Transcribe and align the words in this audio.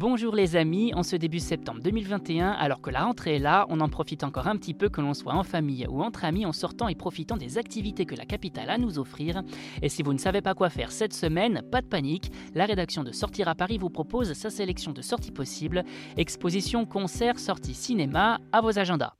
Bonjour 0.00 0.34
les 0.34 0.56
amis, 0.56 0.94
en 0.94 1.02
ce 1.02 1.14
début 1.14 1.40
septembre 1.40 1.82
2021, 1.84 2.52
alors 2.52 2.80
que 2.80 2.88
la 2.88 3.04
rentrée 3.04 3.36
est 3.36 3.38
là, 3.38 3.66
on 3.68 3.80
en 3.80 3.90
profite 3.90 4.24
encore 4.24 4.48
un 4.48 4.56
petit 4.56 4.72
peu 4.72 4.88
que 4.88 5.02
l'on 5.02 5.12
soit 5.12 5.34
en 5.34 5.42
famille 5.42 5.86
ou 5.90 6.02
entre 6.02 6.24
amis 6.24 6.46
en 6.46 6.52
sortant 6.52 6.88
et 6.88 6.94
profitant 6.94 7.36
des 7.36 7.58
activités 7.58 8.06
que 8.06 8.14
la 8.14 8.24
capitale 8.24 8.70
a 8.70 8.72
à 8.72 8.78
nous 8.78 8.98
offrir. 8.98 9.42
Et 9.82 9.90
si 9.90 10.02
vous 10.02 10.14
ne 10.14 10.18
savez 10.18 10.40
pas 10.40 10.54
quoi 10.54 10.70
faire 10.70 10.90
cette 10.90 11.12
semaine, 11.12 11.60
pas 11.70 11.82
de 11.82 11.86
panique, 11.86 12.32
la 12.54 12.64
rédaction 12.64 13.04
de 13.04 13.12
Sortir 13.12 13.46
à 13.48 13.54
Paris 13.54 13.76
vous 13.76 13.90
propose 13.90 14.32
sa 14.32 14.48
sélection 14.48 14.92
de 14.92 15.02
sorties 15.02 15.32
possibles, 15.32 15.84
expositions, 16.16 16.86
concerts, 16.86 17.38
sorties 17.38 17.74
cinéma, 17.74 18.38
à 18.52 18.62
vos 18.62 18.78
agendas. 18.78 19.12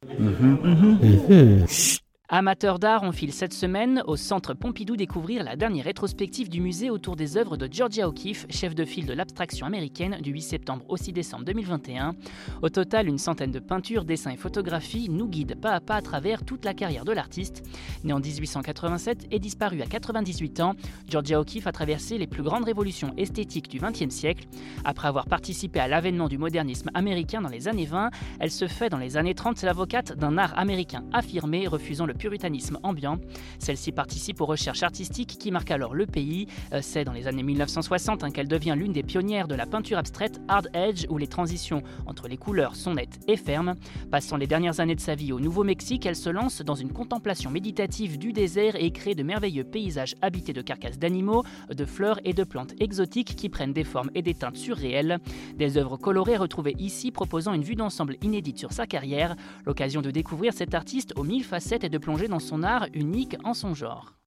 Amateurs 2.33 2.79
d'art, 2.79 3.03
on 3.03 3.11
file 3.11 3.33
cette 3.33 3.53
semaine 3.53 4.05
au 4.07 4.15
Centre 4.15 4.55
Pompidou 4.55 4.95
découvrir 4.95 5.43
la 5.43 5.57
dernière 5.57 5.87
rétrospective 5.87 6.49
du 6.49 6.61
musée 6.61 6.89
autour 6.89 7.17
des 7.17 7.37
œuvres 7.37 7.57
de 7.57 7.69
Georgia 7.69 8.09
O'Keeffe, 8.09 8.47
chef 8.51 8.77
de 8.77 8.85
file 8.85 9.07
de 9.07 9.13
l'abstraction 9.13 9.67
américaine 9.67 10.17
du 10.23 10.31
8 10.31 10.41
septembre 10.43 10.85
au 10.89 10.97
6 10.97 11.13
décembre 11.13 11.45
2021. 11.45 12.15
Au 12.63 12.69
total, 12.69 13.09
une 13.09 13.19
centaine 13.19 13.51
de 13.51 13.59
peintures, 13.59 14.05
dessins 14.05 14.31
et 14.31 14.37
photographies 14.37 15.09
nous 15.11 15.27
guident 15.27 15.61
pas 15.61 15.73
à 15.73 15.81
pas 15.81 15.97
à 15.97 16.03
travers 16.03 16.45
toute 16.45 16.65
la 16.65 16.73
carrière 16.73 17.05
de 17.05 17.11
l'artiste. 17.11 17.65
Né 18.05 18.13
en 18.13 18.21
1887 18.21 19.27
et 19.33 19.41
disparu 19.41 19.83
à 19.83 19.87
98 19.87 20.61
ans, 20.61 20.77
Georgia 21.09 21.41
O'Keeffe 21.41 21.67
a 21.67 21.73
traversé 21.73 22.17
les 22.17 22.29
plus 22.29 22.45
grandes 22.45 22.65
révolutions 22.65 23.13
esthétiques 23.17 23.69
du 23.69 23.81
XXe 23.81 24.15
siècle. 24.15 24.47
Après 24.85 25.09
avoir 25.09 25.27
participé 25.27 25.81
à 25.81 25.89
l'avènement 25.89 26.29
du 26.29 26.39
modernisme 26.39 26.91
américain 26.95 27.41
dans 27.41 27.49
les 27.49 27.67
années 27.67 27.87
20, 27.87 28.11
elle 28.39 28.53
se 28.53 28.69
fait 28.69 28.89
dans 28.89 28.99
les 28.99 29.17
années 29.17 29.35
30 29.35 29.63
l'avocate 29.63 30.17
d'un 30.17 30.39
art 30.39 30.57
américain 30.57 31.03
affirmé, 31.13 31.67
refusant 31.67 32.07
le 32.07 32.20
puritanisme 32.21 32.79
ambiant. 32.83 33.19
Celle-ci 33.59 33.93
participe 33.93 34.43
aux 34.43 34.47
recherches 34.47 34.83
artistiques 34.83 35.39
qui 35.39 35.51
marquent 35.51 35.71
alors 35.71 35.95
le 35.95 36.05
pays. 36.05 36.47
Euh, 36.73 36.81
c'est 36.83 37.05
dans 37.05 37.13
les 37.13 37.27
années 37.27 37.43
1960 37.43 38.23
hein, 38.23 38.31
qu'elle 38.31 38.47
devient 38.47 38.75
l'une 38.77 38.93
des 38.93 39.03
pionnières 39.03 39.49
de 39.49 39.55
la 39.55 39.65
peinture 39.65 39.97
abstraite 39.97 40.39
hard 40.47 40.69
edge 40.75 41.07
où 41.09 41.17
les 41.17 41.27
transitions 41.27 41.83
entre 42.07 42.29
les 42.29 42.37
couleurs 42.37 42.77
sont 42.77 42.95
nettes 42.95 43.19
et 43.27 43.39
fermes. 43.39 43.75
Passant 44.11 44.37
les 44.37 44.47
dernières 44.47 44.81
années 44.81 44.95
de 44.95 45.01
sa 45.01 45.15
vie 45.15 45.33
au 45.33 45.41
Nouveau-Mexique, 45.41 46.05
elle 46.05 46.17
se 46.17 46.29
lance 46.29 46.61
dans 46.61 46.75
une 46.75 46.93
contemplation 46.93 47.51
méditative 47.51 48.19
du 48.19 48.35
désert 48.35 48.77
et 48.77 48.91
crée 48.91 49.15
de 49.15 49.23
merveilleux 49.23 49.65
paysages 49.65 50.15
habités 50.21 50.53
de 50.53 50.61
carcasses 50.61 50.99
d'animaux, 50.99 51.43
de 51.75 51.85
fleurs 51.87 52.21
et 52.25 52.35
de 52.35 52.45
plantes 52.45 52.75
exotiques 52.81 53.35
qui 53.35 53.49
prennent 53.49 53.73
des 53.73 53.85
formes 53.85 54.11
et 54.15 54.21
des 54.21 54.35
teintes 54.35 54.59
surréelles. 54.59 55.21
Des 55.57 55.79
œuvres 55.79 55.97
colorées 55.97 56.37
retrouvées 56.37 56.77
ici 56.79 57.13
proposant 57.13 57.55
une 57.55 57.63
vue 57.63 57.77
d'ensemble 57.77 58.17
inédite 58.21 58.59
sur 58.59 58.73
sa 58.73 58.87
carrière, 58.87 59.37
l'occasion 59.65 60.03
de 60.03 60.11
découvrir 60.11 60.53
cet 60.53 60.75
artiste 60.75 61.15
aux 61.17 61.25
mille 61.25 61.45
facettes 61.45 61.85
et 61.85 61.89
de 61.89 61.97
plonger 61.97 62.10
dans 62.29 62.39
son 62.41 62.63
art 62.63 62.87
unique 62.93 63.37
en 63.45 63.55
son 63.55 63.75
genre. 63.75 64.20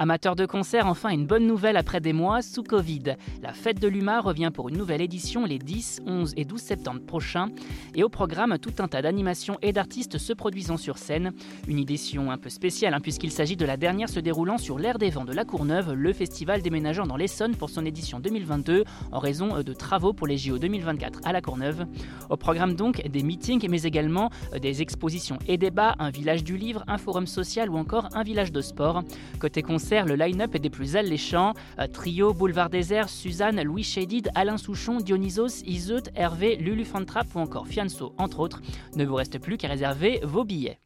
Amateur 0.00 0.36
de 0.36 0.46
concert, 0.46 0.86
enfin 0.86 1.08
une 1.08 1.26
bonne 1.26 1.44
nouvelle 1.44 1.76
après 1.76 2.00
des 2.00 2.12
mois 2.12 2.40
sous 2.40 2.62
Covid. 2.62 3.16
La 3.42 3.52
fête 3.52 3.80
de 3.80 3.88
l'UMA 3.88 4.20
revient 4.20 4.52
pour 4.54 4.68
une 4.68 4.76
nouvelle 4.76 5.00
édition 5.00 5.44
les 5.44 5.58
10, 5.58 6.02
11 6.06 6.34
et 6.36 6.44
12 6.44 6.60
septembre 6.60 7.00
prochains. 7.00 7.48
Et 7.96 8.04
au 8.04 8.08
programme, 8.08 8.58
tout 8.60 8.74
un 8.78 8.86
tas 8.86 9.02
d'animations 9.02 9.58
et 9.60 9.72
d'artistes 9.72 10.18
se 10.18 10.32
produisant 10.32 10.76
sur 10.76 10.98
scène. 10.98 11.32
Une 11.66 11.80
édition 11.80 12.30
un 12.30 12.38
peu 12.38 12.48
spéciale 12.48 12.94
hein, 12.94 13.00
puisqu'il 13.00 13.32
s'agit 13.32 13.56
de 13.56 13.64
la 13.64 13.76
dernière 13.76 14.08
se 14.08 14.20
déroulant 14.20 14.56
sur 14.56 14.78
l'air 14.78 14.98
des 14.98 15.10
vents 15.10 15.24
de 15.24 15.32
la 15.32 15.44
Courneuve, 15.44 15.92
le 15.94 16.12
festival 16.12 16.62
déménageant 16.62 17.04
dans 17.04 17.16
l'Essonne 17.16 17.56
pour 17.56 17.68
son 17.68 17.84
édition 17.84 18.20
2022 18.20 18.84
en 19.10 19.18
raison 19.18 19.56
euh, 19.56 19.62
de 19.64 19.72
travaux 19.72 20.12
pour 20.12 20.28
les 20.28 20.38
JO 20.38 20.58
2024 20.58 21.22
à 21.24 21.32
la 21.32 21.40
Courneuve. 21.40 21.86
Au 22.30 22.36
programme 22.36 22.74
donc 22.74 23.04
des 23.04 23.24
meetings 23.24 23.66
mais 23.68 23.82
également 23.82 24.30
euh, 24.54 24.60
des 24.60 24.80
expositions 24.80 25.40
et 25.48 25.58
débats, 25.58 25.96
un 25.98 26.10
village 26.10 26.44
du 26.44 26.56
livre, 26.56 26.84
un 26.86 26.98
forum 26.98 27.26
social 27.26 27.68
ou 27.68 27.76
encore 27.76 28.08
un 28.14 28.22
village 28.22 28.52
de 28.52 28.60
sport. 28.60 29.02
Côté 29.40 29.62
le 29.90 30.14
line-up 30.14 30.54
est 30.54 30.58
des 30.58 30.70
plus 30.70 30.96
alléchants. 30.96 31.54
Euh, 31.78 31.86
trio, 31.86 32.34
Boulevard 32.34 32.68
Désert, 32.68 33.08
Suzanne, 33.08 33.62
Louis 33.62 33.82
Shadid, 33.82 34.30
Alain 34.34 34.58
Souchon, 34.58 34.98
Dionysos, 34.98 35.62
Iseut, 35.64 36.02
Hervé, 36.14 36.56
Lulu 36.56 36.84
Fantrap 36.84 37.26
ou 37.34 37.38
encore 37.38 37.66
Fianso, 37.66 38.14
entre 38.18 38.40
autres. 38.40 38.60
Ne 38.96 39.04
vous 39.06 39.14
reste 39.14 39.38
plus 39.38 39.56
qu'à 39.56 39.68
réserver 39.68 40.20
vos 40.24 40.44
billets. 40.44 40.78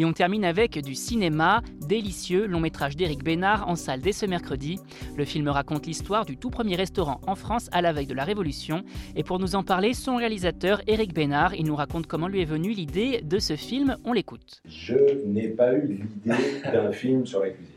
Et 0.00 0.04
on 0.06 0.14
termine 0.14 0.46
avec 0.46 0.78
du 0.78 0.94
cinéma, 0.94 1.62
délicieux, 1.86 2.46
long 2.46 2.60
métrage 2.60 2.96
d'Éric 2.96 3.22
Bénard 3.22 3.68
en 3.68 3.76
salle 3.76 4.00
dès 4.00 4.12
ce 4.12 4.24
mercredi. 4.24 4.78
Le 5.14 5.26
film 5.26 5.46
raconte 5.48 5.86
l'histoire 5.86 6.24
du 6.24 6.38
tout 6.38 6.48
premier 6.48 6.74
restaurant 6.74 7.20
en 7.26 7.34
France 7.34 7.68
à 7.70 7.82
la 7.82 7.92
veille 7.92 8.06
de 8.06 8.14
la 8.14 8.24
Révolution. 8.24 8.82
Et 9.14 9.24
pour 9.24 9.38
nous 9.38 9.56
en 9.56 9.62
parler, 9.62 9.92
son 9.92 10.16
réalisateur 10.16 10.80
Éric 10.86 11.12
Bénard, 11.12 11.54
il 11.54 11.66
nous 11.66 11.76
raconte 11.76 12.06
comment 12.06 12.28
lui 12.28 12.40
est 12.40 12.46
venue 12.46 12.70
l'idée 12.70 13.20
de 13.20 13.38
ce 13.38 13.56
film. 13.56 13.98
On 14.06 14.14
l'écoute. 14.14 14.62
Je 14.64 15.22
n'ai 15.26 15.48
pas 15.48 15.74
eu 15.74 15.86
l'idée 15.86 16.62
d'un 16.64 16.92
film 16.92 17.26
sur 17.26 17.40
la 17.40 17.50
cuisine. 17.50 17.74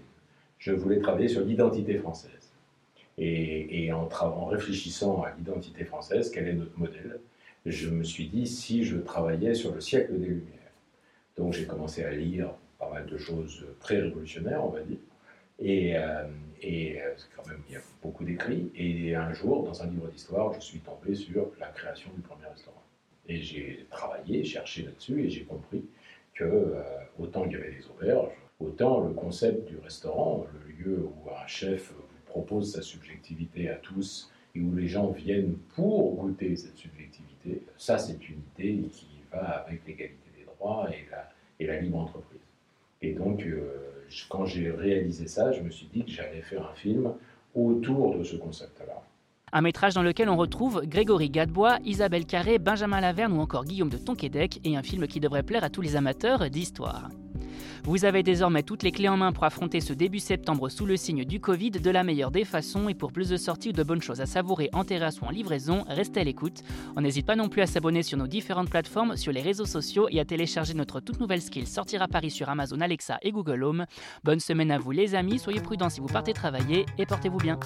Je 0.60 0.72
voulais 0.72 1.00
travailler 1.00 1.28
sur 1.28 1.42
l'identité 1.42 1.96
française. 1.98 2.54
Et, 3.18 3.92
en, 3.92 4.08
en 4.22 4.46
réfléchissant 4.46 5.24
à 5.24 5.34
l'identité 5.38 5.84
française, 5.84 6.32
quel 6.34 6.48
est 6.48 6.54
notre 6.54 6.80
modèle, 6.80 7.20
je 7.66 7.90
me 7.90 8.06
suis 8.06 8.28
dit 8.28 8.48
si 8.48 8.86
je 8.86 8.96
travaillais 8.96 9.56
sur 9.56 9.76
le 9.76 9.82
siècle 9.82 10.18
des 10.18 10.28
Lumières. 10.28 10.63
Donc 11.38 11.54
j'ai 11.54 11.66
commencé 11.66 12.04
à 12.04 12.12
lire 12.12 12.54
pas 12.78 12.90
mal 12.90 13.06
de 13.06 13.18
choses 13.18 13.66
très 13.80 14.00
révolutionnaires, 14.00 14.64
on 14.64 14.70
va 14.70 14.82
dire. 14.82 14.98
Et, 15.60 15.96
euh, 15.96 16.28
et 16.62 17.02
euh, 17.02 17.14
quand 17.36 17.48
même, 17.48 17.62
il 17.70 17.74
y 17.74 17.78
a 17.78 17.82
beaucoup 18.02 18.24
d'écrits. 18.24 18.72
Et 18.76 19.16
un 19.16 19.34
jour, 19.34 19.64
dans 19.64 19.82
un 19.82 19.88
livre 19.88 20.08
d'histoire, 20.08 20.54
je 20.54 20.60
suis 20.60 20.80
tombé 20.80 21.16
sur 21.16 21.52
la 21.60 21.68
création 21.68 22.10
du 22.16 22.22
premier 22.22 22.48
restaurant. 22.48 22.84
Et 23.28 23.38
j'ai 23.38 23.86
travaillé, 23.90 24.44
cherché 24.44 24.84
là-dessus, 24.84 25.24
et 25.24 25.30
j'ai 25.30 25.44
compris 25.44 25.86
que 26.34 26.44
euh, 26.44 26.82
autant 27.20 27.46
il 27.46 27.54
y 27.54 27.56
avait 27.56 27.72
des 27.72 27.86
auberges, 27.88 28.32
autant 28.60 29.08
le 29.08 29.14
concept 29.14 29.68
du 29.70 29.78
restaurant, 29.78 30.46
le 30.54 30.74
lieu 30.74 31.00
où 31.04 31.30
un 31.30 31.48
chef 31.48 31.94
propose 32.26 32.74
sa 32.74 32.82
subjectivité 32.82 33.70
à 33.70 33.76
tous 33.76 34.32
et 34.56 34.60
où 34.60 34.76
les 34.76 34.88
gens 34.88 35.12
viennent 35.12 35.56
pour 35.76 36.16
goûter 36.16 36.56
cette 36.56 36.78
subjectivité, 36.78 37.64
ça 37.78 37.98
c'est 37.98 38.28
une 38.28 38.42
idée 38.58 38.88
qui 38.90 39.08
va 39.32 39.64
avec 39.66 39.86
l'égalité 39.86 40.30
et 41.60 41.66
la, 41.66 41.80
libre 41.80 42.00
entreprise. 42.00 42.40
Et 43.02 43.14
donc, 43.14 43.44
euh, 43.44 44.06
quand 44.30 44.46
j'ai 44.46 44.72
réalisé 44.72 45.28
ça, 45.28 45.52
je 45.52 45.62
me 45.62 45.70
suis 45.70 45.88
dit 45.88 46.04
que 46.06 46.12
j'allais 46.12 46.42
faire 46.42 46.70
un 46.70 46.76
film 46.76 47.14
autour 47.54 48.18
de 48.18 48.24
ce 48.24 48.36
concept-là. 48.36 49.02
Un 49.52 49.62
métrage 49.62 49.94
dans 49.94 50.02
lequel 50.02 50.30
on 50.30 50.38
retrouve 50.38 50.82
Grégory 50.86 51.30
Gadebois, 51.30 51.78
Isabelle 51.86 52.26
Carré, 52.26 52.58
Benjamin 52.58 53.02
Laverne 53.02 53.34
ou 53.34 53.40
encore 53.40 53.66
Guillaume 53.66 53.90
de 53.90 53.98
Tonquédec, 53.98 54.60
et 54.64 54.76
un 54.76 54.82
film 54.82 55.08
qui 55.08 55.20
devrait 55.20 55.44
plaire 55.44 55.64
à 55.64 55.70
tous 55.70 55.82
les 55.82 55.96
amateurs 55.96 56.50
d'histoire. 56.50 57.10
Vous 57.84 58.06
avez 58.06 58.24
désormais 58.24 58.64
toutes 58.64 58.84
les 58.84 58.92
clés 58.92 59.10
en 59.10 59.18
main 59.18 59.32
pour 59.32 59.44
affronter 59.44 59.82
ce 59.82 59.94
début 59.94 60.20
septembre 60.20 60.70
sous 60.70 60.86
le 60.86 60.98
signe 60.98 61.26
du 61.26 61.40
Covid 61.40 61.72
de 61.72 61.90
la 61.90 62.04
meilleure 62.04 62.32
des 62.32 62.46
façons 62.46 62.90
et 62.90 62.94
pour 62.94 63.12
plus 63.12 63.30
de 63.30 63.38
sorties 63.38 63.70
ou 63.70 63.74
de 63.74 63.84
bonnes 63.84 64.02
choses 64.02 64.22
à 64.22 64.26
savourer 64.26 64.70
en 64.74 64.84
terrasse 64.84 65.22
ou 65.22 65.26
en 65.26 65.30
livraison, 65.30 65.86
restez 65.88 66.22
à 66.22 66.24
l'écoute. 66.24 66.64
On 66.96 67.02
n'hésite 67.02 67.26
pas 67.26 67.36
non 67.36 67.50
plus 67.50 67.62
à 67.62 67.68
s'abonner 67.68 68.04
sur 68.04 68.18
nos 68.18 68.28
différentes 68.28 68.70
plateformes, 68.70 69.18
sur 69.18 69.32
les 69.32 69.42
réseaux 69.42 69.66
sociaux 69.66 70.08
et 70.10 70.20
à 70.20 70.26
télécharger 70.26 70.74
notre 70.74 71.00
toute 71.00 71.20
nouvelle 71.20 71.42
skill 71.42 71.68
Sortir 71.68 72.02
à 72.02 72.08
Paris 72.08 72.32
sur 72.32 72.50
Amazon 72.50 72.82
Alexa 72.82 73.18
et 73.22 73.32
Google 73.32 73.64
Home. 73.64 73.86
Bonne 74.24 74.40
semaine 74.40 74.72
à 74.72 74.78
vous 74.78 74.92
les 74.92 75.16
amis, 75.16 75.40
soyez 75.40 75.62
prudents 75.62 75.90
si 75.90 76.00
vous 76.00 76.08
partez 76.08 76.34
travailler 76.34 76.86
et 76.98 77.06
portez-vous 77.06 77.38
bien. 77.38 77.60